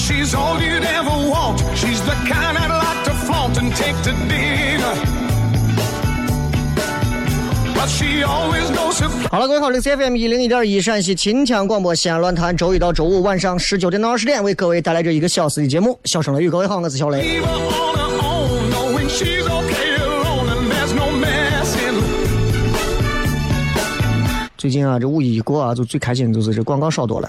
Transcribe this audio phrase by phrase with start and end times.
[0.00, 1.60] she's ever want.
[1.76, 3.12] She's the kind i like to
[3.58, 4.12] and take to
[9.30, 15.98] 好了，各位好，这是 FM 一零一点一陕西秦腔广播西安论坛，周一到周五晚上十九点到二十点，为各位带来这一个小时的节目。
[16.04, 17.40] 小声了雨，各位好，我是小雷。
[24.56, 27.28] 最近啊，这五一一过啊，就最开心的就是这广告少多了。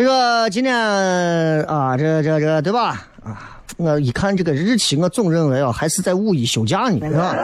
[0.00, 0.74] 这个今天
[1.64, 3.06] 啊，这这这对吧？
[3.22, 7.36] 啊，我一看这个日期，我总认为啊，还是在五一休假呢，是吧？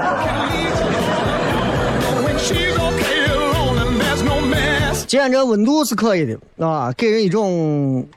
[5.07, 8.09] 今天这温度是可以的啊，给人一种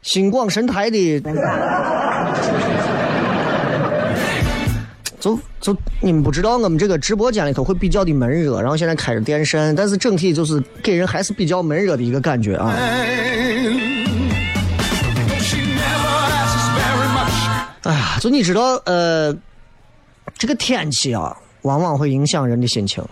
[0.00, 1.20] 心广神台的。
[5.20, 12.74] 就就你们不知道，我们这个直播间里头会比较的闷热，然后现在开着电扇，但是整体就是给人还是比较闷热的一个感觉啊。
[17.82, 19.36] 哎呀，就你知道，呃，
[20.38, 23.04] 这个天气啊，往往会影响人的心情，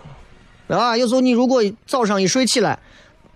[0.67, 2.79] 啊，有时候你如果早上一睡起来，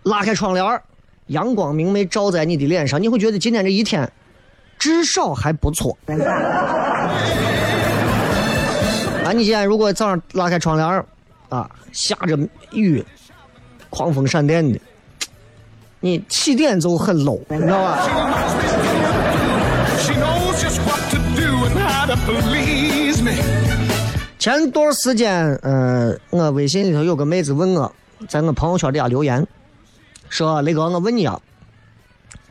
[0.04, 0.82] 拉开窗帘
[1.28, 4.12] 阳光明媚照在你的脸上，你会觉得今天这一天
[4.80, 5.98] 至少还不错。
[9.34, 11.04] 啊，你今天如果早上拉开窗帘儿
[11.50, 12.38] 啊，下着
[12.72, 13.04] 雨，
[13.90, 14.80] 狂风闪电的，
[16.00, 18.08] 你起点就很 low，你知道吧.
[24.38, 27.92] 前段时间，呃，我微信里头有个妹子问我，
[28.28, 29.46] 在我朋友圈底下留言，
[30.30, 31.40] 说雷哥，我问你啊，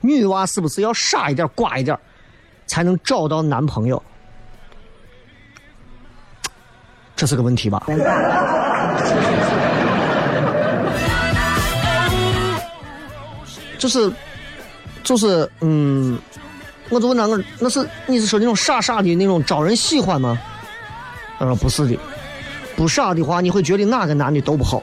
[0.01, 1.97] 女娃是不是要傻一点、瓜一点，
[2.67, 4.03] 才能找到男朋友？
[7.23, 7.81] 这是个问题吧？
[13.79, 14.13] 就是，
[15.05, 16.19] 就是，嗯，
[16.91, 20.37] 我就问他，我那是你是说那种傻傻的那种招人喜欢吗？
[21.39, 21.97] 他说不是的，
[22.75, 24.83] 不傻的话，你会觉得哪个男的都不好。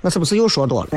[0.00, 0.88] 那是不是又说多了？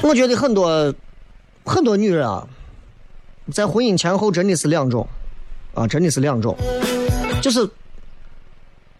[0.00, 0.94] 我觉得很多
[1.66, 2.46] 很多女人啊，
[3.52, 5.06] 在婚姻前后真的是两种，
[5.74, 6.56] 啊，真的是两种。
[7.42, 7.68] 就是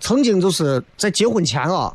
[0.00, 1.94] 曾经就是在结婚前啊，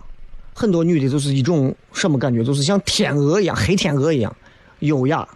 [0.55, 4.35] 很多女的就是一种什么感觉，就是像天鹅一样，黑天鹅一样，
[4.79, 5.27] 优雅、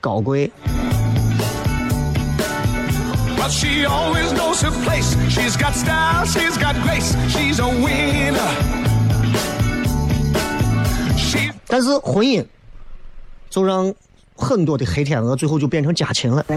[0.00, 0.50] 高贵。
[3.50, 5.16] But she always knows her place.
[5.28, 7.16] She's got style, she's got grace.
[7.30, 8.38] She's a winner.
[11.16, 12.46] She 但是婚姻
[13.48, 13.92] 就让
[14.36, 16.44] 很多的黑天鹅最后就变成家禽了。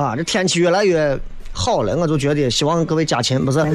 [0.00, 1.18] 啊，这天气越来越
[1.52, 3.74] 好了，我就觉得希望各位家禽不是，希望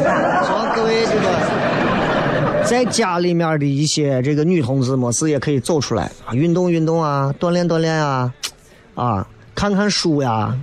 [0.74, 8.34] 各位这个在家里面的一些这个女同志，没事也可以走出来啊，运动运动啊，锻炼锻炼啊，
[8.96, 10.58] 啊，看看书呀，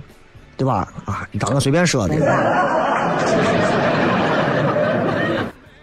[0.57, 0.87] 对吧？
[1.05, 2.15] 啊，你当我随便说的。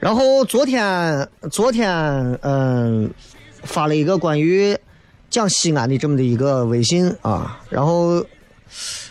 [0.00, 1.90] 然后昨天，昨天，
[2.42, 3.10] 嗯、
[3.64, 4.78] 发了一个关于
[5.28, 8.24] 讲西安的这么的一个微信啊，然后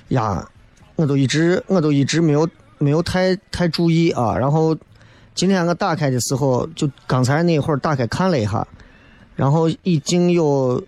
[0.08, 0.48] 呀，
[0.96, 2.48] 我都一直我都一直没有
[2.78, 4.76] 没有太太注意啊，然后
[5.36, 8.66] 今天我打开的时候，就刚才那会儿打开看了一下，
[9.36, 10.82] 然后已经有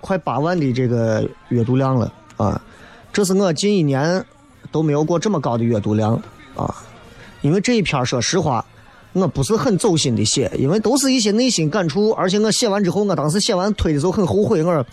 [0.00, 2.58] 快八万的这个阅读量了啊，
[3.12, 4.24] 这是我近一年
[4.72, 6.14] 都没有过这么高的阅读量
[6.56, 6.74] 啊，
[7.42, 8.64] 因为这一篇儿说实话。
[9.14, 14.84] 我不是很走心的写，因为都是一些内心感触，而且我写完之后，我当时写完推的时候很后悔，我说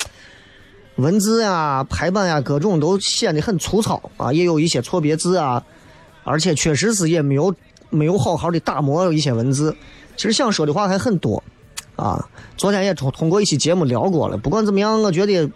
[0.96, 5.62] 文字呀、排版呀各种都显得很粗糙啊，也有一些错别字啊，
[6.24, 7.54] 而且确实是也没有
[7.90, 9.76] 没有好好的打磨一些文字，
[10.16, 11.44] 其实想说的话还很多
[11.98, 12.26] 啊。
[12.56, 15.48] 昨天也通通过一期节目聊过了，不管怎么样，我觉得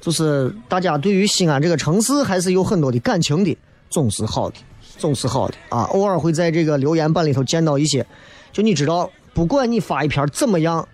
[0.00, 3.56] 就是大家对于西安这个城市还是有很多的感情的，
[3.88, 4.56] 总是好的。
[4.98, 8.04] 总是好的啊，偶尔会在这个留言板里头见到一些，
[8.52, 10.86] 就你知道，不管你发一篇怎么样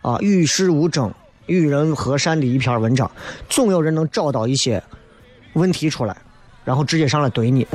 [0.00, 1.12] 啊，与世无争、
[1.44, 3.10] 与人和善的一篇文章，
[3.50, 4.82] 总有人能找到一些
[5.52, 6.16] 问题出来，
[6.64, 7.66] 然后直接上来怼你。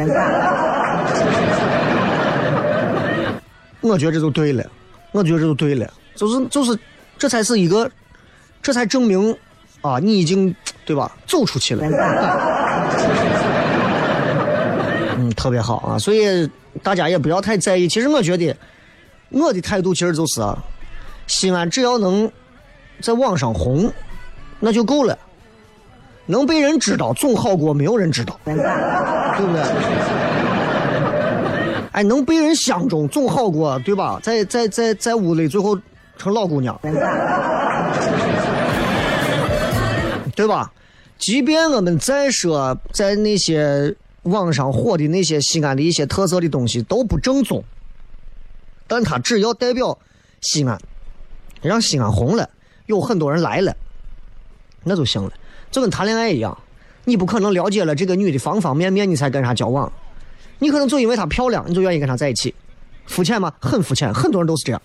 [3.82, 4.66] 我觉得这就对了，
[5.12, 6.76] 我觉得这就对了，就是就是，
[7.16, 7.88] 这才是一个，
[8.60, 9.38] 这才证明
[9.88, 10.54] 啊，你已经
[10.86, 11.86] 对吧，走出去了。
[15.18, 16.50] 嗯，特别好啊，所以
[16.84, 17.88] 大家也不要太在意。
[17.88, 18.56] 其实我觉得，
[19.30, 20.58] 我的态度其实就是啊，
[21.28, 22.30] 西安只要能
[23.02, 23.92] 在网上红，
[24.60, 25.18] 那就够了。
[26.28, 28.62] 能被人知道总好过没有人知道，对不
[29.54, 29.62] 对？
[31.94, 34.20] 哎，能被人相中总好过，对吧？
[34.22, 35.80] 在在在在屋里最后
[36.18, 36.78] 成老姑娘，
[40.36, 40.72] 对吧？
[41.18, 47.64] 即便我们再说在那些网上火的那些西安的一些特色的东西都不正宗，
[48.86, 49.98] 但它只要代表
[50.42, 50.78] 西安，
[51.62, 52.50] 让西安红了，
[52.88, 53.74] 有很多人来了，
[54.84, 55.32] 那就行了。
[55.72, 56.58] 就跟谈恋爱一样，
[57.06, 59.90] 你不可能了解了这个女的方方面面，你才跟她交往。
[60.60, 62.54] 你可能就因为她漂亮，你就愿意跟她在一起。
[63.08, 63.54] 肤浅吗？
[63.62, 64.82] 很肤浅，很多人都是这样。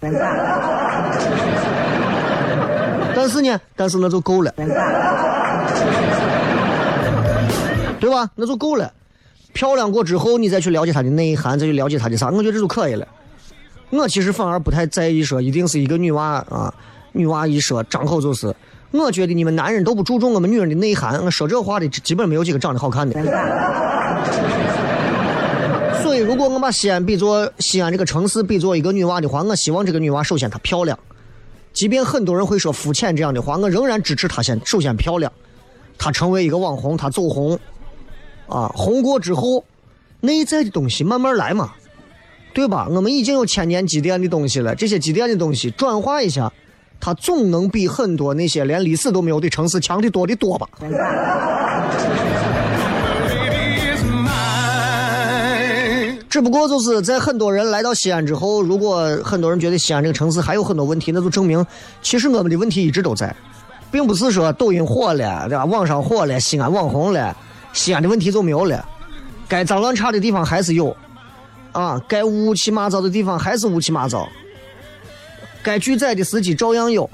[3.16, 4.54] 但是呢，但是那就够了，
[8.00, 8.30] 对吧？
[8.34, 8.92] 那就够了。
[9.52, 13.06] 漂亮过之后，你再去了解她的内涵，再去了解她的啥，我觉得这就可以了。
[13.90, 16.72] 我其实反而不太在意说一定是一个女娃啊，
[17.12, 18.54] 女娃一说张口就是。
[18.92, 23.14] 我觉得你们男人都不注重我们女人的内涵，我说这话的基本没有几个长得好看的。
[26.02, 30.98] 所以，如果我把西安比作西安这个城市比作一个女娃的话，我希望这个女娃首先她漂亮。
[31.72, 35.30] 即便很多人会说肤浅这样的话，我仍然支持她先首先漂亮。
[36.02, 37.58] 他成为一个网红，他走红，
[38.48, 39.62] 啊，红过之后，
[40.20, 41.72] 内在的东西慢慢来嘛，
[42.54, 42.88] 对吧？
[42.90, 46.50] 我们已经有千年积淀的东西了，这些积淀的东西转化一下。
[47.02, 50.68] 它总能比很多那些连历史都没有的城市强的多的多吧？
[56.28, 61.64] 只不过就是在很多人来到西安之后，如果很多人觉得西安这个城市还有很多问题，那就证明
[62.02, 63.34] 其实我们的问题一直都在，
[63.90, 65.64] 并不是说抖音火了，对吧？
[65.64, 67.36] 网上火了，西安网红了，
[67.72, 68.84] 西安的问题就没有了。
[69.48, 70.96] 该脏乱差的地方还是有，
[71.72, 74.28] 啊，该乌七八糟的地方还是乌七八糟。
[75.62, 77.04] 该拒载的司机照样有，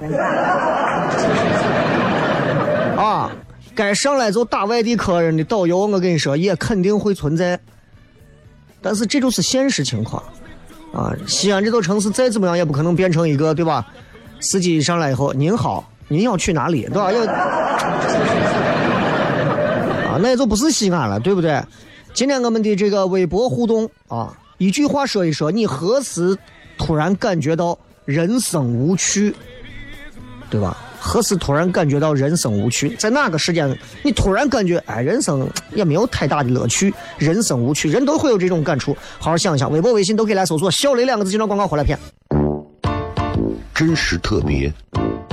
[2.95, 3.29] 啊，
[3.75, 7.59] 该上来就打外地客人的导游，我跟你说也肯定会存在，
[8.81, 10.23] 但是这就是现实情况，
[10.93, 13.85] 啊，西安这座城市再怎么样也不可能变成一个对吧？
[14.39, 17.11] 司机上来以后，您好，您要去哪里，对吧？
[17.11, 17.21] 要
[20.09, 21.61] 啊，那也就不是西安了，对不对？
[22.13, 26.37] 今天我们的这个微博互动啊，一句话说一说，你何时
[26.77, 27.77] 突然感觉到？
[28.07, 29.35] 人生无趣，
[30.49, 30.77] 对吧？
[30.97, 32.95] 何时突然感觉到人生无趣？
[32.95, 38.95] 在哪个时间你突然感觉，哎，人生也没有太大的乐趣，人生无趣，人都会有这种感触。
[39.19, 41.99] 好好想一想，微博、微信都可以来搜索“小雷”两个字，进入广告回来片。
[43.75, 44.73] 真实特别，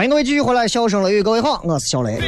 [0.00, 2.18] 欢迎各位继续回来，笑声雷雨，各位好，我是小雷。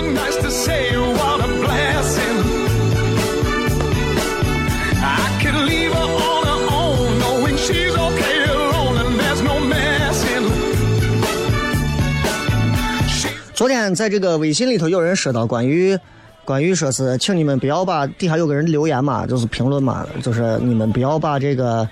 [13.55, 15.99] 昨天在这个微信里头有人说到关于
[16.45, 21.89] 关于说是，请你们不要把底下有个人留言嘛，就是评论嘛，就是你们不要把这个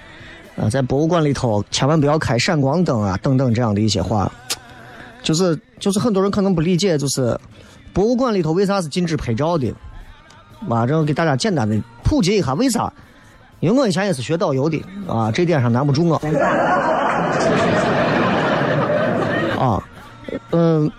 [0.56, 4.30] 呃在博物馆里头千万不要开闪光灯啊等等这样的一些话，
[5.22, 7.38] 就是就是很多人可能不理解，就是
[7.92, 9.72] 博物馆里头为啥是禁止拍照的？
[10.66, 12.92] 马上给大家简单的普及一下为啥？
[13.60, 16.16] 因为我以前也是学导游的啊，这点上难不住我。
[19.58, 19.82] 啊，
[20.50, 20.90] 嗯，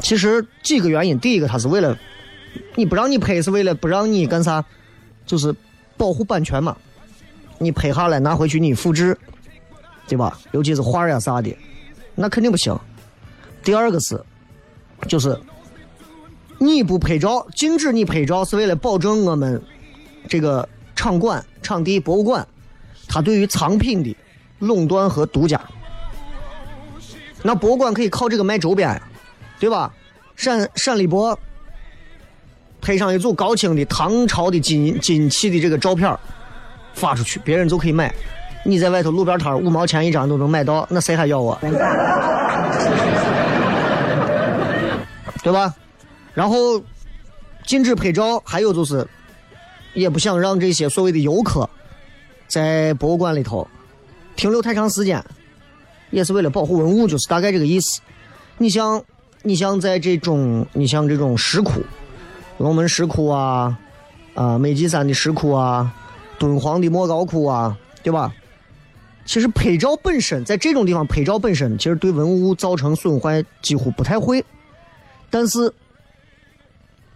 [0.00, 1.98] 其实几个原因，第一个，它是为了
[2.76, 4.64] 你不让你拍，是为了不让你干啥，
[5.26, 5.52] 就是
[5.96, 6.76] 保护版权嘛。
[7.58, 9.16] 你拍下来拿回去你复制，
[10.06, 10.38] 对吧？
[10.52, 11.56] 尤其是画呀啥的，
[12.14, 12.78] 那肯定不行。
[13.66, 14.22] 第二个是，
[15.08, 15.36] 就是
[16.56, 19.60] 你不拍照，禁止你拍照，是为了保证我们
[20.28, 22.46] 这个场馆、场地、博物馆，
[23.08, 24.16] 它对于藏品的
[24.60, 25.60] 垄断和独家。
[27.42, 29.02] 那博物馆可以靠这个卖周边呀，
[29.58, 29.92] 对吧？
[30.36, 31.36] 陕陕历博
[32.80, 36.16] 拍上一组高清的唐朝的金金器的这个照片
[36.94, 38.14] 发出去，别人就可以买。
[38.64, 41.58] 你在外头路边摊五毛钱一张都能买到，那谁还要啊？
[45.46, 45.72] 对吧？
[46.34, 46.82] 然后
[47.64, 49.06] 禁止拍照，还有就是，
[49.94, 51.70] 也不想让这些所谓的游客
[52.48, 53.68] 在博物馆里头
[54.34, 55.24] 停留太长时间，
[56.10, 58.00] 也是为了保护文物，就是大概这个意思。
[58.58, 59.00] 你像，
[59.42, 61.80] 你像在这种，你像这种石窟，
[62.58, 63.78] 龙门石窟啊，
[64.34, 65.94] 啊，美济山的石窟啊，
[66.40, 68.34] 敦煌的莫高窟啊，对吧？
[69.24, 74.44] 其实拍照本身，在这种地方拍照本身，其实对文物造成损坏几乎不太会，
[75.30, 75.72] 但是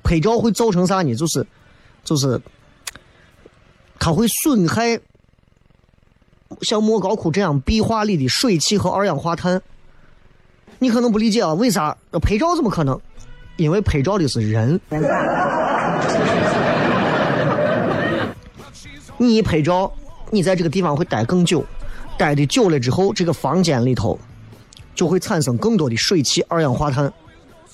[0.02, 1.14] 拍照会造成啥呢？
[1.14, 1.46] 就是，
[2.04, 2.40] 就是，
[3.98, 5.00] 它会损害
[6.62, 9.60] 像莫高窟这样壁画里的水汽和二氧化碳。
[10.78, 12.98] 你可能不理解啊，为啥拍照怎么可能？
[13.56, 14.80] 因为拍照的是人。
[19.18, 19.92] 你一拍照，
[20.30, 21.62] 你在这个地方会待更久，
[22.16, 24.18] 待的久了之后，这个房间里头
[24.94, 27.12] 就会产生更多的水汽、二氧化碳，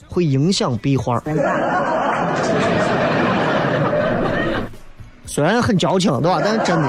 [0.09, 1.23] 会影响壁画。
[5.27, 6.41] 虽然很矫情，对吧？
[6.43, 6.89] 但是真的。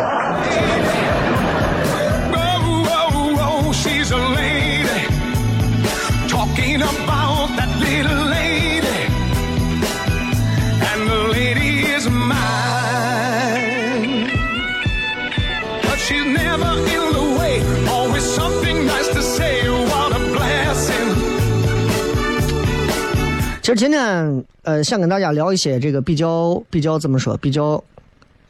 [23.68, 27.84] 其实今天呃想跟大家聊一些这个比较比较怎么说比较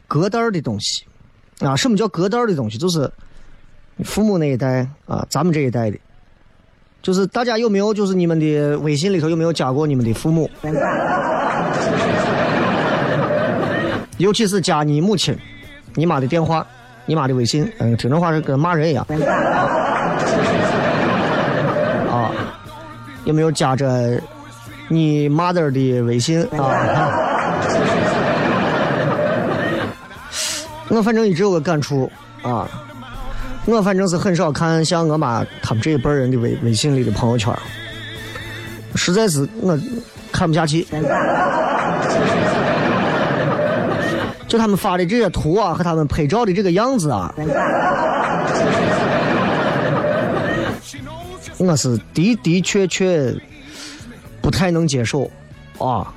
[0.06, 1.04] 隔代的东西
[1.58, 1.74] 啊。
[1.74, 2.78] 什么叫隔代的东西？
[2.78, 3.10] 就是
[4.04, 5.98] 父母那一代啊，咱们这一代的，
[7.02, 10.48] 就是大家有没有就是你们的微信里头有没有加过你们的父母？
[14.18, 15.36] 尤其是加你母亲、
[15.96, 16.64] 你妈的电话、
[17.06, 19.04] 你妈的微信，嗯，听这话是跟骂人一样。
[22.08, 22.30] 啊，
[23.24, 24.22] 有没有加着
[24.88, 27.12] 你 mother 的微信啊？
[30.88, 32.10] 我反正一直有个感触
[32.42, 32.66] 啊，
[33.66, 37.54] 我反正是很少看像我妈他们这一辈人的微微信里的朋友圈，
[38.94, 39.78] 实在是我
[40.32, 40.86] 看不下去。
[44.46, 47.34] 就他们发的这些图啊，和他们拍照的这个样子啊，
[51.58, 53.30] 我是的的确确
[54.48, 55.30] 不太能接受
[55.76, 56.10] 啊。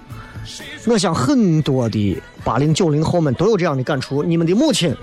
[0.88, 4.96] 我想很多的八零九零后们都有这样的感触：你们的母亲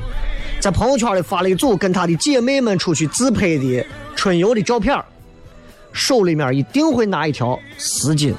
[0.61, 3.85] 在朋友圈里发了一组跟她的姐妹们出去自拍的
[4.17, 4.99] 春游的照片，
[5.93, 8.33] 手里面一定会拿一条丝巾。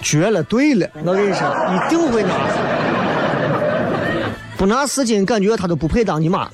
[0.00, 2.30] 绝了，对了，我跟你说，一定会拿。
[4.56, 6.48] 不拿丝巾，感觉他都不配当你妈。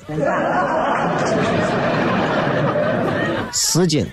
[3.53, 4.05] 丝巾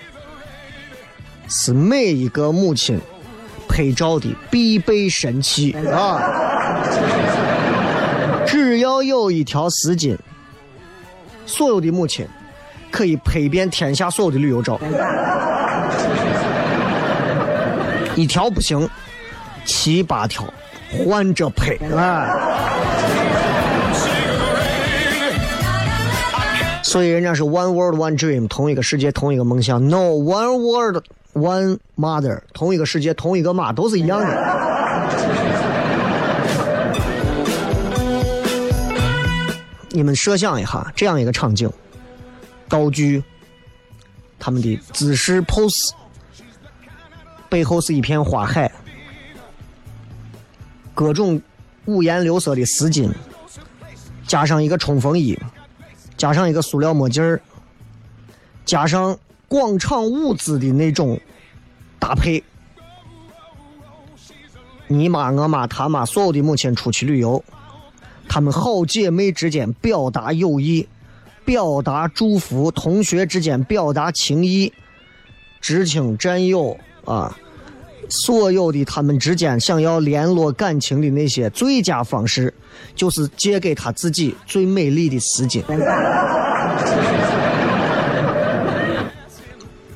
[1.49, 2.97] 是每一个母亲
[3.67, 6.21] 拍照的必备神器啊！
[8.45, 10.17] 只要有一条丝巾，
[11.45, 12.25] 所有的母亲
[12.89, 14.79] 可以拍遍天下所有的旅游照。
[18.15, 18.89] 一条不行。
[19.63, 20.43] 七八条
[20.89, 22.27] 换着拍啊！
[26.91, 29.87] 所以人家是 one world one dream，同一个世界同一个梦想。
[29.87, 31.01] No one world
[31.31, 34.27] one mother，同一个世界同一个妈都是一样的。
[39.91, 41.71] 你们设想一下这样一个场景，
[42.67, 43.23] 道具，
[44.37, 45.91] 他们的姿势 pose，
[47.47, 48.69] 背后是一片花海。
[50.93, 51.41] 各种
[51.85, 53.09] 五颜六色的丝巾，
[54.27, 55.39] 加上一个冲锋衣，
[56.17, 57.41] 加上一个塑料墨镜儿，
[58.65, 61.19] 加上广场舞姿的那种
[61.99, 62.43] 搭配。
[64.87, 67.43] 你妈、我妈、他妈，所有的母亲出去旅游，
[68.27, 70.87] 她们好姐妹之间表达友谊，
[71.45, 74.71] 表达祝福，同学之间表达情谊，
[75.59, 77.37] 知青战友啊。
[78.11, 82.53] 所有的他们之间想要联络感情的那些最佳方式，
[82.93, 85.63] 就是借给他自己最美丽的丝巾。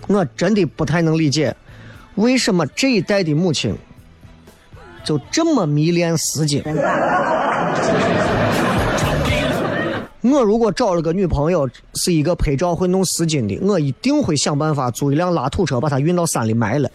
[0.08, 1.54] 我真的不太能理解，
[2.16, 3.76] 为什么这一代的母亲
[5.04, 6.64] 就这么迷恋丝巾。
[10.22, 16.90] 我如果找了个女朋友，是一个拍照会弄丝巾的，我一定会想办法租一辆拉土车，把她运到山里埋了。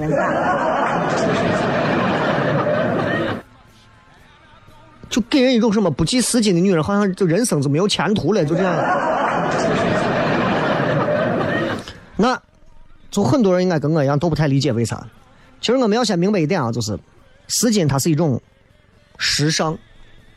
[5.11, 8.75] 就给人一种什么不系丝巾的女人，好像就人生就没有前途了，就这样。
[12.17, 12.41] 那，
[13.11, 15.05] 就很多人应该跟我一样都不太理解为啥。
[15.61, 16.97] 其实我们要先明白一点啊，就是
[17.49, 18.41] 丝巾它是一种
[19.19, 19.77] 时尚，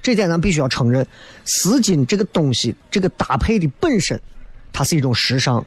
[0.02, 1.06] 这点咱必须要承认。
[1.46, 4.20] 丝巾这个东西，这个搭配的本身，
[4.72, 5.64] 它是一种时尚，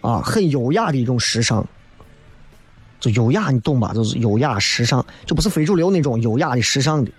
[0.00, 1.66] 啊，很优雅的一种时尚。
[2.98, 3.92] 就优雅，你懂吧？
[3.92, 7.10] 就是优雅时尚，就不是非主流那种优雅的时尚的。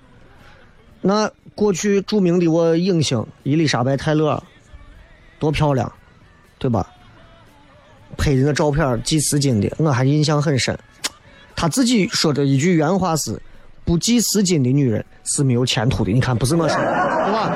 [1.05, 4.41] 那过去著名的我影星伊丽莎白泰勒，
[5.37, 5.91] 多漂亮，
[6.57, 6.89] 对吧？
[8.17, 10.79] 拍的那照片系丝巾的，我还印象很深。
[11.57, 13.37] 她自己说的一句原话是
[13.83, 17.51] ：“不系丝巾的女人是没有前途的。”你看，不是我说，对吧？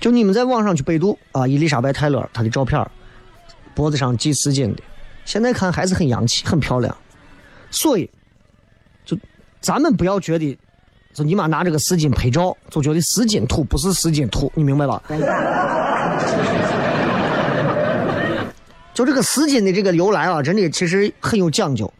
[0.00, 2.90] 就你们在网上去百度啊，伊丽莎白泰勒她的照片，
[3.74, 4.82] 脖子上系丝巾的，
[5.26, 6.96] 现在看还是很洋气、很漂亮。
[7.70, 8.08] 所以，
[9.04, 9.14] 就
[9.60, 10.58] 咱们不要觉得。
[11.12, 15.02] 就你妈拿这个丝巾拍照，就觉得丝巾土不是丝巾土，你明白吧？
[18.94, 21.92] 就这个丝巾的这个由来啊，真的其实很有讲究。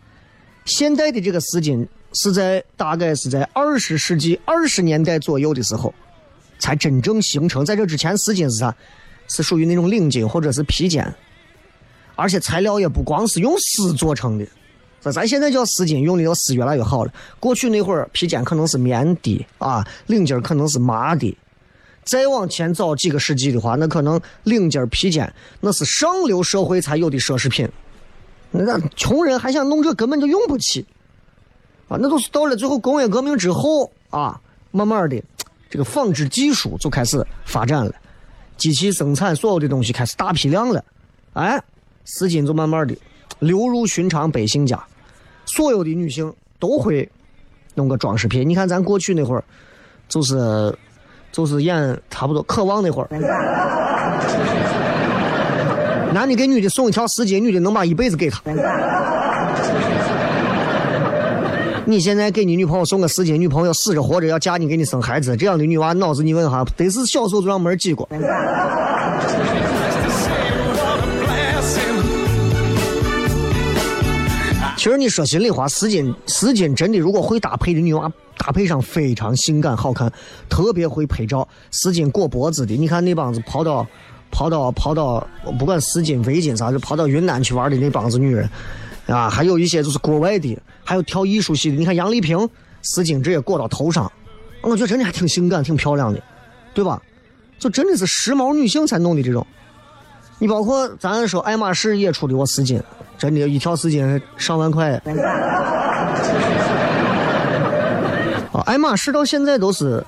[0.65, 5.93] 现代的这个丝巾是在大概是在二十世纪二十年代左右的时候
[6.59, 7.65] 才真正形成。
[7.65, 8.75] 在这之前，丝巾是啥？
[9.29, 11.15] 是属于那种领巾或者是披肩，
[12.17, 14.47] 而且材料也不光是用丝做成的。
[15.01, 17.13] 咱咱现在叫丝巾，用的要丝越来越好了。
[17.39, 21.37] 过去那会儿，披肩可能是棉的啊，领巾可能是麻的，
[22.05, 27.69] 再往前早几个世纪的话，那可能领巾披肩那是上流社会才有的奢侈品，
[28.51, 30.87] 那穷人还想弄这根本就用不起。
[31.89, 31.99] 啊！
[32.01, 35.21] 那都是到了最后工业革命之后啊，慢慢的
[35.69, 37.93] 这个纺织技术就开始发展了，
[38.57, 40.85] 机器生产所有的东西开始大批量了，
[41.33, 41.61] 哎，
[42.05, 42.97] 丝巾就慢慢的
[43.41, 44.81] 流入寻常百姓家，
[45.53, 47.09] 所有的女性都会
[47.75, 48.49] 弄个装饰品。
[48.49, 49.43] 你看咱过去那会儿，
[50.09, 50.73] 就是
[51.33, 53.09] 就是演差不多渴望那会儿，
[56.15, 58.41] 男的给女的送一条丝巾，女的能把一辈子给他。
[61.85, 68.09] 你现在给你女朋友送个丝巾，女朋友死着活着要嫁你，给你生孩子，这样的女娃脑子你问哈，得是小时候就让门挤过。
[74.81, 80.11] 其实你说心里话，丝巾丝巾真的如果会搭配的女娃，搭配上非常性感好看，
[80.49, 81.47] 特别会拍照。
[81.71, 83.87] 丝巾裹脖子的，你看那帮子跑到
[84.31, 85.23] 跑到跑到，
[85.59, 88.49] 不管丝巾围巾啥，就跑到云南去玩的那帮子女人，
[89.07, 91.77] 啊，还有一些就是国外的，还有跳艺术系的。
[91.77, 92.49] 你看杨丽萍
[92.81, 94.11] 丝巾直接裹到头上，
[94.63, 96.23] 我觉得真的还挺性感、挺漂亮的，
[96.73, 97.03] 对吧？
[97.59, 99.47] 就真的是时髦女性才弄的这种。
[100.41, 102.81] 你包括咱说爱马仕也出的过丝巾，
[103.19, 104.93] 真的，一条丝巾上万块。
[108.51, 110.03] 啊，爱马仕到现在都是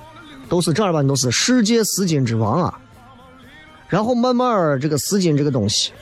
[0.48, 2.78] 都是正儿八经都是世界丝巾之王啊。
[3.88, 5.92] 然后慢慢儿这个丝巾这个东西，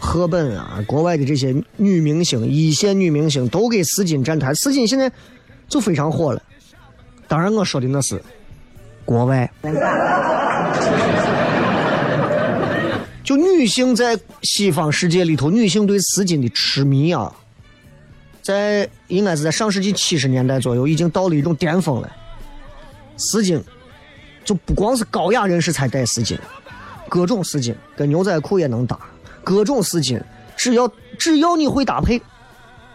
[0.00, 5.10] 赫本啊，国外的这些女明星、一线女明星都给丝巾站台，丝巾现在
[5.68, 6.42] 就非常火了。
[7.28, 8.20] 当然，我说的那是
[9.04, 9.48] 国外。
[13.32, 17.34] 就女性在西方世界里头，女性对丝巾的痴迷啊，
[18.42, 22.12] 在应该是在上世纪七十年代左右，已经到了一种巅峰了。
[23.16, 23.58] 丝巾
[24.44, 26.38] 就不光是高雅人士才戴丝巾，
[27.08, 29.00] 各种丝巾跟牛仔裤也能搭，
[29.42, 30.20] 各种丝巾
[30.54, 32.20] 只要只要你会搭配，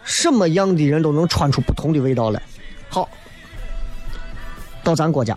[0.04, 2.40] 什么样的人都能穿出不同的味道来。
[2.88, 3.08] 好，
[4.84, 5.36] 到咱国家，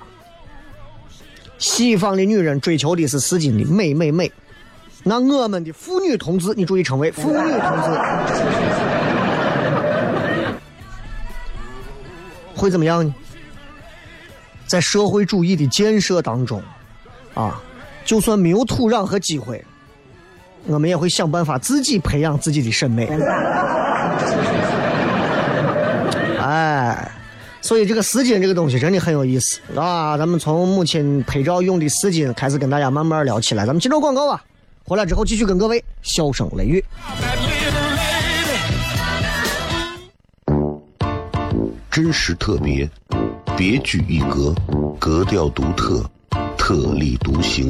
[1.57, 4.31] 西方的女人追求的是丝巾的美美美。
[5.03, 7.89] 那我们的妇女同志，你注意称谓妇女同志，
[12.55, 13.13] 会怎么样呢？
[14.67, 16.61] 在社会主义的建设当中，
[17.33, 17.61] 啊，
[18.05, 19.61] 就算没有土壤和机会，
[20.65, 23.07] 我们也会想办法自己培养自己的审美。
[26.39, 27.11] 哎，
[27.59, 30.17] 所以这个丝巾这个东西真的很有意思啊！
[30.17, 33.65] 咱们从母亲拍照用的丝巾开始跟大家慢慢聊起来。
[33.65, 34.41] 咱们进入广告吧。
[34.91, 36.83] 回来之后继续跟各位笑声雷雨。
[41.89, 42.89] 真实特别，
[43.55, 44.53] 别具一格，
[44.99, 46.03] 格调独特，
[46.57, 47.69] 特立独行，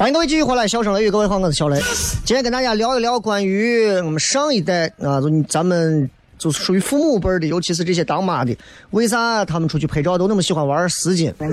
[0.00, 1.78] 欢迎各位继续回来，笑声雷雨，各位好，我是小雷。
[2.24, 6.08] 今天跟大家聊一聊关于我们上一代啊，就咱们
[6.38, 8.56] 就是属于父母辈的，尤其是这些当妈的，
[8.92, 11.30] 为啥他们出去拍照都那么喜欢玩丝巾？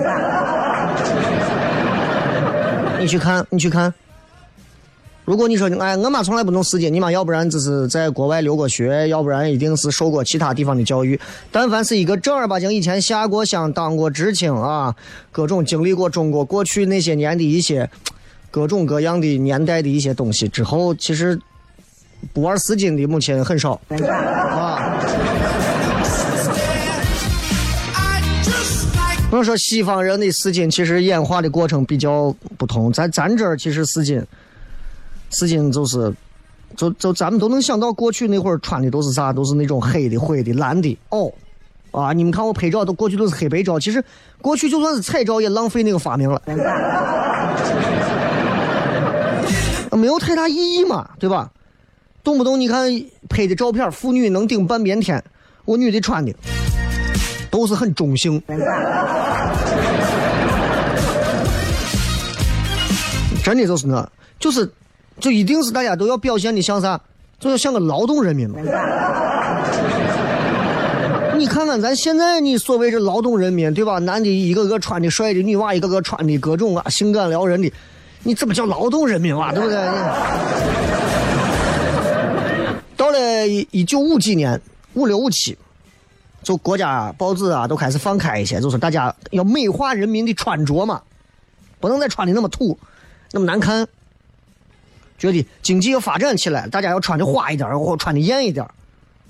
[3.02, 3.94] 你去看，你去看。
[5.26, 11.20] 如果你说哎，我妈从来不弄丝巾，你妈要不然就是在国外留过学，要不然一定是受过其他地方的教育。
[11.52, 14.96] 但凡是一个正儿八经以前下过乡、当过知青啊，
[15.34, 17.90] 各种经历过中国过去那些年的一些
[18.50, 21.40] 各种各样的年代的一些东西之后，其实
[22.34, 24.98] 不玩丝巾的母亲很少啊。
[29.30, 34.24] 我说西方人的丝巾其实演化的过程比较不同，咱咱这儿其实丝巾。
[35.30, 36.14] 丝巾就是，
[36.78, 39.34] 就就咱们都能想到，过去那会儿穿的都是啥？
[39.34, 41.30] 都是那种黑的、灰的、蓝的哦。
[41.92, 44.04] 啊，你们看我拍照都过去都是黑白照，其实
[44.42, 46.42] 过去就算是彩照也浪费那个发明了，
[49.98, 51.52] 没有太大意义嘛，对吧？
[52.24, 52.88] 动不动你看
[53.28, 55.22] 拍的照片，妇女能顶半边天，
[55.66, 56.34] 我女的穿的
[57.50, 58.42] 都是很中性，
[63.44, 64.08] 真的就是那，
[64.40, 64.72] 就是。
[65.20, 67.02] 就一定是大家都要表现的像啥？
[67.40, 68.60] 就要像个劳动人民嘛。
[71.36, 73.98] 你看看咱现在，你所谓这劳动人民，对吧？
[73.98, 77.74] 男的一个个穿的帅的，女娃一个个穿的各种啊，性感撩人的，
[78.24, 79.52] 你怎么叫劳动人民啊？
[79.54, 79.78] 对不对？
[82.98, 84.60] 到了一九五几年，
[84.96, 85.58] 五六五七，
[86.44, 91.02] 就国家报纸啊都开始放开一些，就是大家要美化人民的穿着嘛，
[91.80, 92.78] 不能再穿的那么土，
[93.32, 93.88] 那么难看。
[95.18, 98.66] 觉得经济要发展起来，大家要穿的花一点，或穿的艳一点。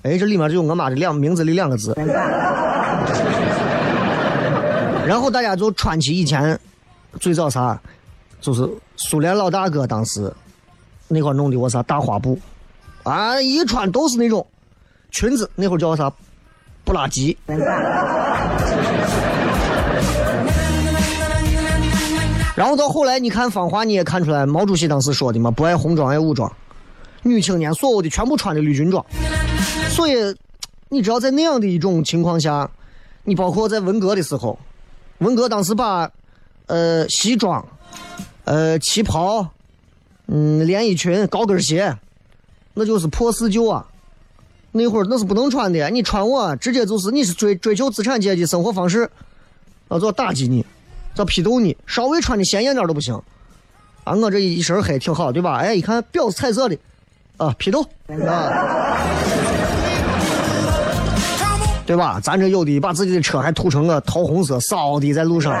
[0.02, 1.94] 哎，这里面就有我妈的两名字里两个字。
[5.06, 6.58] 然后大家就穿起以前
[7.18, 7.80] 最早啥，
[8.40, 10.32] 就是苏联老大哥当时
[11.08, 12.38] 那块弄的我啥大花布，
[13.02, 14.46] 啊，一穿都是那种
[15.10, 16.12] 裙子，那会儿叫啥
[16.84, 17.36] 布拉吉。
[22.54, 26.52] 然后到后来，你看芳华，你也看出来，毛主席当时说的嘛，不爱红装爱武装，
[27.22, 29.04] 女青年所有的全部穿的绿军装。
[29.90, 30.14] 所以，
[30.88, 32.68] 你知道在那样的一种情况下，
[33.22, 34.58] 你包括在文革的时候，
[35.18, 36.10] 文革当时把
[36.66, 37.64] 呃西装、
[38.48, 39.46] 呃旗袍、
[40.26, 41.94] 嗯连衣裙、高跟鞋，
[42.72, 43.86] 那就是破四旧啊。
[44.72, 49.10] 那会儿那是不能穿的，你穿我直接就是你是追追求资产阶级生活方式，
[49.88, 50.64] 要打击你。
[51.14, 53.14] 叫批斗你，稍微穿的鲜艳点都不行。
[54.04, 55.56] 啊，我这一身黑挺好，对吧？
[55.56, 56.78] 哎，一看表是彩色的，
[57.36, 57.82] 啊，批斗，
[58.26, 58.52] 啊，
[61.84, 62.20] 对吧？
[62.22, 65.52] 咱这有的把自己的车还涂成个桃红色，骚的在路上。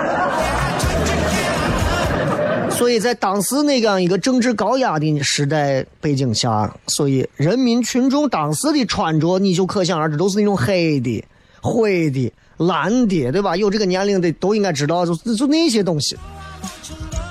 [2.78, 11.24] 所以在当时那样一个政治高压的时代背景下，所以人民群众当时的穿着，你就可想而知，都是那种黑的、
[11.60, 12.32] 灰的。
[12.58, 13.56] 蓝的，对吧？
[13.56, 16.16] 有这个年龄的都应该知道，就就那些东西。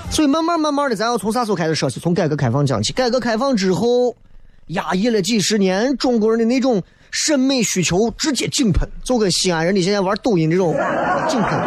[0.10, 1.98] 所以慢慢慢慢的，咱要从啥时候开始说起？
[2.00, 2.92] 从改革开放讲起。
[2.92, 4.14] 改革开放之后，
[4.68, 10.74] 压抑了几十年，中国人的那种审美需求直接井喷，就跟西安人的现在玩抖音这种
[11.30, 11.60] 井喷，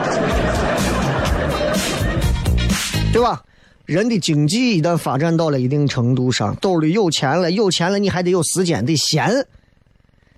[3.13, 3.43] 对吧？
[3.91, 9.45] 人的经济一旦发展到了一定程度上，兜里有钱了，有钱了你还得有时间，得闲，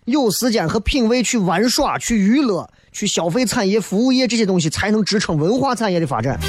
[0.07, 2.67] 有时间和品味去玩耍，去娱乐。
[2.93, 6.41] 去消费产业、服务业这些东西，才能支撑文化产业的发展。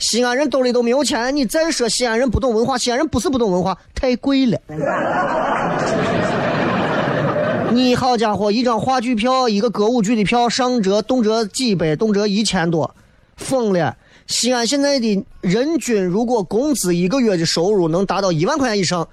[0.00, 4.58] 西安人兜里都没有钱，你再说西安人不懂文化，西安人不是不懂文化，太贵了。
[7.70, 12.92] 你好家伙，一张话剧票，一个歌舞剧的票，上折动辄几百，动辄一千多，
[13.36, 13.96] 疯了。
[14.26, 19.06] 西安现在的人均如果工资一个月的收入能达到一万块钱以上，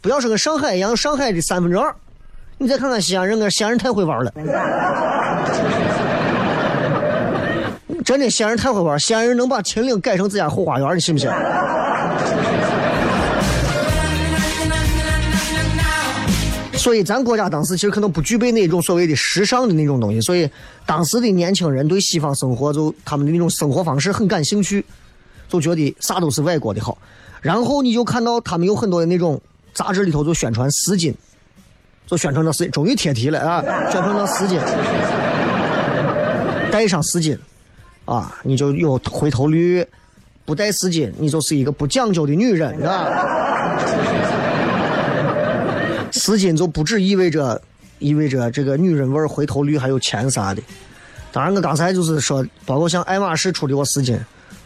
[0.00, 1.94] 不要说跟上海一样，上海的三分之二。
[2.58, 4.32] 你再看看西安人，跟西安人太会玩了。
[8.04, 11.28] 真的，西安人太会玩，西安人能把秦岭改成自家后花园，你信不信？
[16.82, 20.50] 所以，咱国家当时其实可能不具备那种所谓的时尚的那种东西，所以
[20.84, 24.84] 当时的年轻人对西方生活，就他们的那种生活方式很感兴趣，
[25.48, 26.98] 就觉得啥都是外国的好。
[27.40, 29.40] 然后你就看到他们有很多的那种
[29.72, 31.14] 杂志里头就宣传丝巾。
[32.04, 33.62] 就宣传到丝，终于贴题了啊！
[33.90, 34.58] 宣传到丝巾，
[36.70, 37.38] 带上丝巾，
[38.04, 39.82] 啊，你就有回头率；
[40.44, 44.11] 不带丝巾，你就是一个不讲究的女人，啊。
[46.22, 47.60] 丝巾就不只意味着
[47.98, 50.62] 意味着这个女人味、回头率还有钱啥的。
[51.32, 54.16] 当然，我刚才就是说，包括像爱马仕出的我丝巾，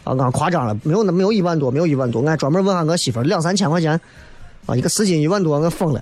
[0.03, 3.99] 啊，刚夸张了，没有那没有一万多，没有一万多，俺专门问下我媳妇，两三千块钱，
[4.67, 5.99] 啊，一个丝巾一万多，我疯了。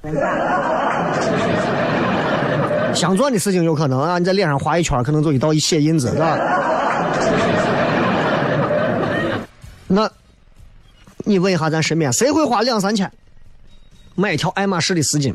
[2.93, 6.37] 镶钻的事情有可能啊，你在脸上画一圈，可能就一道血印子，是吧？
[9.87, 10.11] 那，
[11.19, 13.09] 你问一下咱身边谁会花两三千
[14.15, 15.33] 买一条爱马仕的丝巾，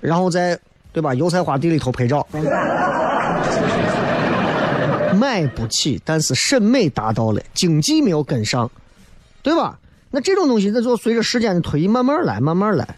[0.00, 0.58] 然后在
[0.92, 2.26] 对吧油菜花地里头拍照？
[5.14, 8.70] 买不起，但是审美达到了，经济没有跟上，
[9.42, 9.78] 对吧？
[10.10, 12.96] 那这种东西，那就随着时间的推移，慢慢来，慢慢来。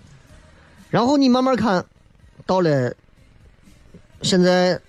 [0.91, 1.85] 然后你慢慢看，
[2.47, 2.93] 到了
[4.23, 4.81] 现在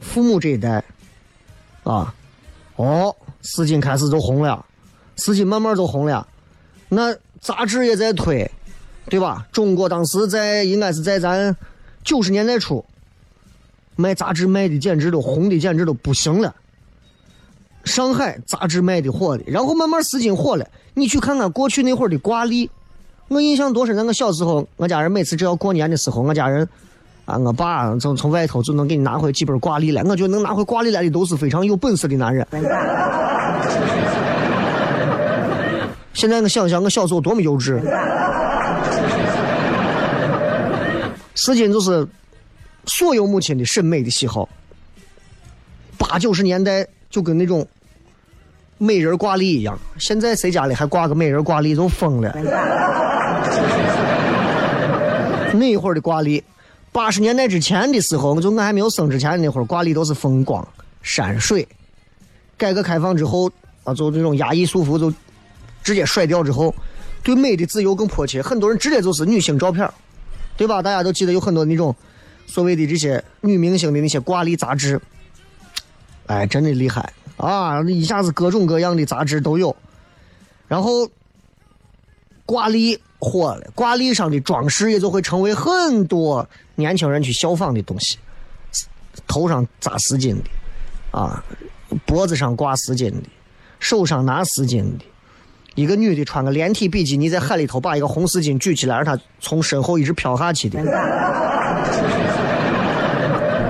[0.00, 0.82] 父母这一代，
[1.84, 2.14] 啊，
[2.76, 4.64] 哦，丝巾开始就红了，
[5.16, 6.26] 丝巾慢慢就红了。
[6.88, 8.50] 那杂志也在推，
[9.08, 9.46] 对吧？
[9.52, 11.56] 中国当时在应该是在咱
[12.02, 12.84] 九十年代初。
[13.94, 16.54] 卖杂志卖的简直都红的简直都不行了。
[17.84, 20.66] 上海杂志卖的火的，然后慢慢丝巾火了。
[20.94, 22.70] 你去看看过去那会儿的挂历，
[23.28, 23.94] 我印象多深。
[23.94, 26.66] 那个小时候，我家人每次只要过年的时候，我家人
[27.26, 30.02] 啊，我爸从从外头就能给你拿回几本挂历来。
[30.04, 32.46] 我觉得能拿回挂历来的都是非常有本事的男人。
[36.14, 37.78] 现在我想想，我小时候多么幼稚。
[41.34, 42.06] 丝巾就是。
[42.86, 44.48] 所有母亲的审美的喜好，
[45.96, 47.64] 八九十年代就跟那种
[48.76, 49.78] 美人挂历一样。
[49.98, 52.32] 现在谁家里还挂个美人挂历都疯了。
[55.54, 56.42] 那会儿的挂历，
[56.90, 60.66] 八十年代之前的时候，就我还没有生之前那会儿，挂历都是风光
[61.02, 61.64] 山水。
[62.58, 63.48] 改革开放之后
[63.84, 65.08] 啊，就这种压抑束缚就
[65.84, 66.74] 直接甩掉之后，
[67.22, 68.42] 对美的自由更迫切。
[68.42, 69.88] 很多人直接就是女性照片，
[70.56, 70.82] 对吧？
[70.82, 71.94] 大家都记得有很多那种。
[72.44, 75.00] 所谓的这些女明星的那些挂历杂志，
[76.26, 77.80] 哎，真的厉害啊！
[77.84, 79.74] 一下子各种各样的杂志都有。
[80.68, 81.08] 然后
[82.44, 88.18] 挂历火了，挂历上的装饰也就会成为很多年轻人去效仿的东西。
[89.26, 90.50] 头上扎丝巾的，
[91.10, 91.42] 啊，
[92.04, 93.22] 脖子上挂丝巾的，
[93.78, 95.04] 手上拿丝巾的，
[95.74, 100.78] 一个女的穿个连体比基尼在海里头把一个红丝巾举起来，让她从身后一直飘下去的。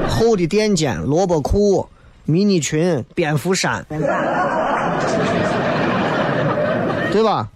[0.08, 1.86] 厚的垫肩、萝卜裤、
[2.24, 3.84] 迷你裙、蝙蝠衫，
[7.10, 7.48] 对吧？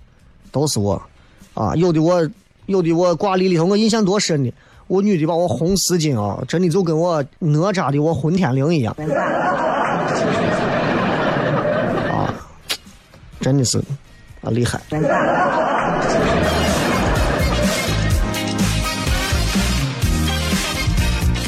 [0.50, 1.00] 都是我
[1.54, 1.74] 啊！
[1.74, 2.28] 有的我，
[2.66, 4.52] 有的我挂历里头，我印象多深的，
[4.87, 8.96] 我女的把我红丝巾啊，真的就跟我哪吒的我混天绫一样
[12.11, 12.35] 啊！
[13.40, 13.80] 真的是
[14.46, 14.80] 啊，厉害。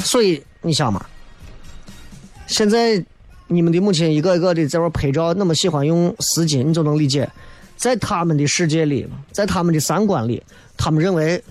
[0.02, 1.04] 所以你想嘛，
[2.46, 3.04] 现在
[3.46, 7.30] 你们的母亲一个一个的在那拍照，那么喜欢用丝巾，你就能理解，
[7.76, 10.42] 在他们的世界里，在他们的三观里，
[10.76, 11.42] 他们认为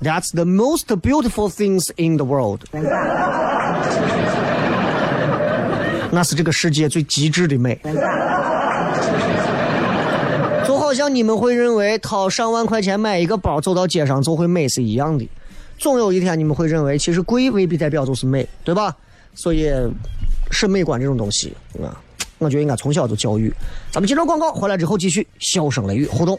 [0.00, 2.60] that's the most beautiful things in the world，
[6.10, 7.90] 那是这个世界最极致的美，就
[10.92, 15.26] 好像你们会认为掏上万块钱买一个包，走到街上就会美是一样的。
[15.78, 18.94] 总有一天你们会认为，其实贵未必代表就是美，对吧？
[19.34, 19.72] 所以
[20.50, 21.50] 审美观这种东西
[21.82, 21.96] 啊，
[22.36, 23.50] 我觉得应该从小就教育。
[23.90, 26.38] 咱们接着广告，回来之后继续笑声雷雨互动。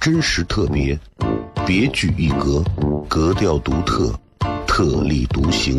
[0.00, 0.98] 真实特别，
[1.64, 2.64] 别具一格，
[3.08, 4.12] 格调独特，
[4.66, 5.78] 特立独行，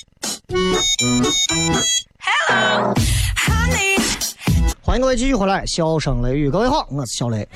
[0.51, 0.83] Hello,
[3.37, 3.95] honey.
[4.81, 7.47] 欢迎各位继续回来，笑声雷雨，各位好，我是小雷。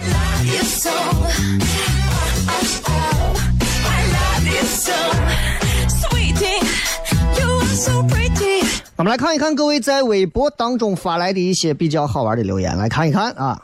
[8.96, 13.62] 我们来看一看各位在微博当中发来的一些比较好玩的留言，来看一看啊。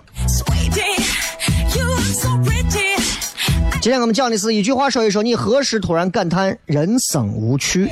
[3.82, 7.90] 今天我们讲的是一句话，说一说你何时突然感叹人生无趣。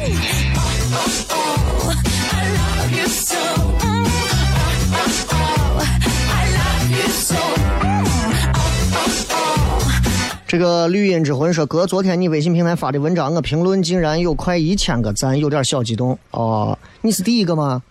[10.48, 16.18] 这个绿荫之魂说：“哥，昨天你微信平台发的文章，我评论竟然有快一千个赞，有点小激动。
[16.32, 17.84] 哦，你是第一个吗？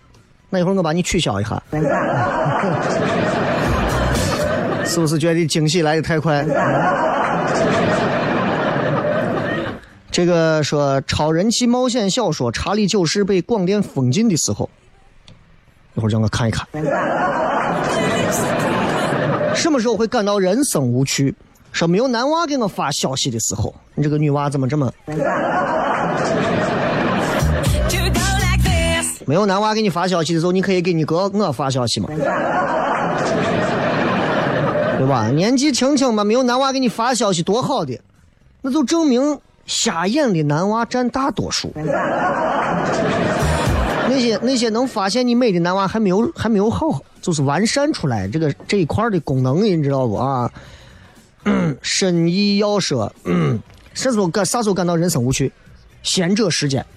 [0.50, 1.62] 那一会儿我把你取消一下。
[4.84, 6.44] 是不是觉得惊喜来的太快？
[10.10, 14.68] 这个说超人气冒险小说《查理九世》被广电封禁的时候，
[15.94, 16.66] 一会儿让我看一看，
[19.54, 21.34] 什么时候会感到人生无趣？
[21.70, 24.90] 说没有男娃给我发消息的时候，你这个女娃怎么这么？
[29.26, 32.08] 没有男娃给你发消息的时候，你可以给你哥我发消息嘛，
[34.96, 35.28] 对吧？
[35.28, 38.00] 年纪轻轻嘛，没有男娃给你发消息多好的，
[38.62, 39.38] 那就证明
[39.68, 41.72] 瞎眼的男娃占大多数。
[44.10, 50.50] 那些那些能发现你美的男娃还没有还没有好，就是完善出来这个这一块的功能，你知道不啊？
[51.82, 53.58] 深意要 说，嗯，
[53.94, 55.52] 啥时候感啥时候感到人生无趣？
[56.02, 56.84] 闲者时间。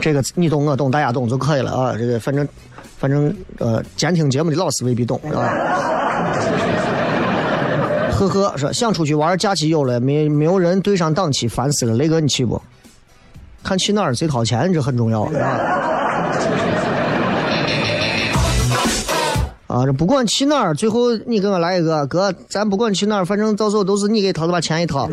[0.00, 1.94] 这个你懂我懂大家懂就可以了啊！
[1.98, 2.48] 这个反正
[2.96, 6.15] 反正呃，监听节目的老师未必懂啊。
[8.16, 11.94] 呵呵，说想出去玩，假期有了，没没有人对上档期，烦死了。
[11.94, 12.60] 雷哥，你去不？
[13.62, 15.30] 看去哪儿谁掏钱，这很重要啊。
[19.66, 25.08] 啊，这不管去哪儿，最后你给我来一个哥，咱不管去哪儿，反正到时候都是你给掏的，把钱一掏。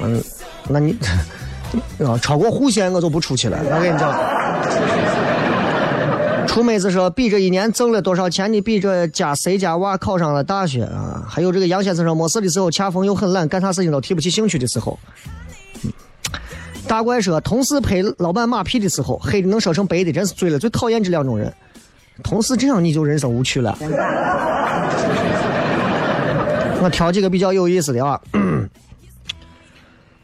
[0.00, 0.20] 嗯，
[0.68, 0.96] 那你
[2.04, 3.58] 啊，超过户线我就不出去了。
[3.64, 4.10] 我跟你讲，
[6.56, 11.22] 出妹子说比这一年挣了多少钱的，比这家谁家娃考上了大学啊？
[11.28, 14.98] 还有这个杨先生说没事的时候，恰逢又很懒，干啥事情都提不起兴趣的时候。
[16.88, 20.58] 大怪说，同事拍老板马屁的时候，黑的能说成白的，真是醉了。
[20.58, 21.52] 最讨厌这两种人。
[22.22, 23.76] 同事这样你就人生无趣了。
[26.82, 28.18] 我挑几个比较有意思的啊。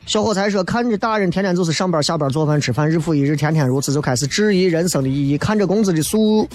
[0.07, 5.39] 小伙才说，看着大人天天就是上班下班做饭吃饭，日复一日，天天如此，就开始质疑人生的意义。
[5.39, 6.49] 看着工资的速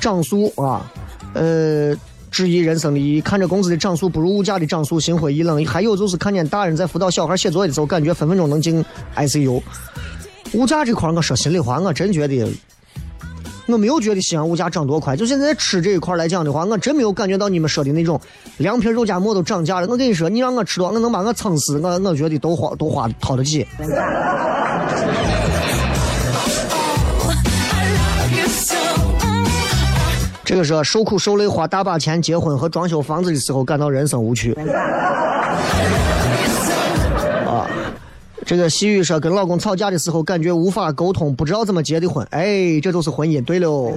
[0.00, 0.90] 涨速啊，
[1.34, 1.96] 呃。
[2.28, 5.64] 质疑人生的意义，看着工资的涨速不如物价的涨速，心灰意冷。
[5.64, 8.84] 还有就是看见大人在辅导小孩写作业的时候，感觉分分钟能进
[9.14, 9.62] ICU。
[10.52, 12.46] 物价这块，我说心里话，我真觉得，
[13.66, 15.16] 我没有觉得西安物价涨多快。
[15.16, 18.20] 就现在吃这一块来讲的话，我真没有感觉到你们说的那种
[18.58, 19.86] 凉皮、肉夹馍都涨价了。
[19.88, 23.66] 我跟你说，你让我吃多，我能把我撑死，我我觉得都花都花掏得起。
[30.44, 34.56] 这个是受苦受累花大把钱结婚和装修房子的时候感到人生无趣。
[38.46, 42.24] 这个细雨说跟老公吵架的时候感觉无法沟通，不知道怎么结的婚。
[42.30, 43.44] 哎，这就是婚姻。
[43.44, 43.92] 对喽。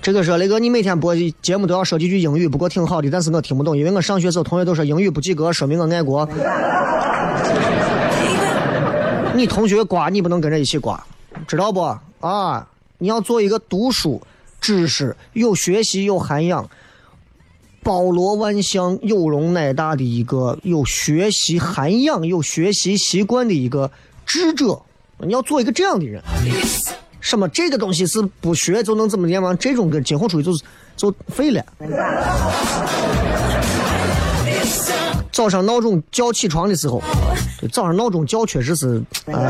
[0.00, 6.28] 这个说雷哥，你每天播节目都要说几句英语，不过挺好的，但是我听不懂，因为我上学时候同学都说英语不及格，说明我爱国。
[9.34, 11.04] 你同学瓜，你不能跟着一起瓜，
[11.48, 11.80] 知道不？
[12.20, 12.64] 啊，
[12.98, 14.22] 你要做一个读书、
[14.60, 16.68] 知识有学习有涵养、
[17.82, 23.90] 包罗万象、有容乃大的一个有学习涵养、有学习习惯的一个
[24.24, 24.80] 智者。
[25.18, 26.22] 你要做一个这样的人。
[27.20, 29.54] 什么这个东西是不学就能怎么样吗？
[29.54, 30.64] 这种跟今后出去就是
[30.96, 31.64] 就废了。
[35.30, 37.00] 早上闹钟叫起床的时候，
[37.72, 39.40] 早上闹钟叫确实是，啊、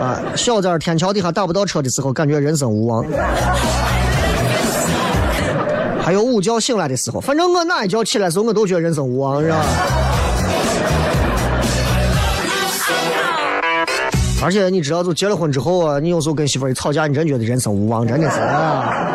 [0.00, 3.06] 啊，小在天桥底下打不到车的时候，感觉人生无望。
[6.04, 9.56] 还有午觉醒来的时候，反正我哪一觉起来的时候，我都觉得人生无望，是吧？
[14.42, 19.12] 而且你知道，就结了婚之后啊，你有时候跟媳妇一吵架，你真觉得人生无望，真的是啊。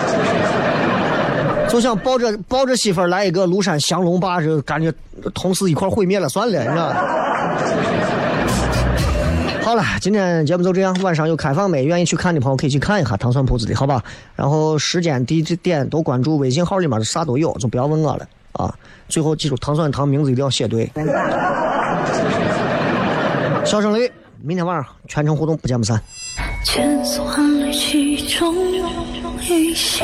[1.68, 4.90] 就想抱着抱着媳妇来一个庐山降龙霸，这感觉
[5.36, 7.04] 同时一块毁灭了，算了，你知道吧？
[9.68, 10.98] 好了，今天节目就这样。
[11.02, 11.84] 晚上有开放没？
[11.84, 14.02] 愿意去看的朋友可以去看一下糖蒜铺子的，好吧？
[14.34, 18.74] 然后时间、地点都关注微信号里面的啥都有，就不要问我了啊。
[19.10, 20.90] 最后记住，糖蒜糖名字一定要写对。
[23.66, 24.10] 笑声雷，
[24.42, 26.02] 明天晚上全程互动，不见不散。
[26.64, 28.56] 千丝万缕其中
[29.50, 30.02] 一息，